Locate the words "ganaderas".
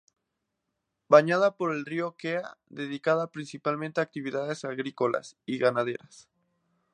5.59-6.27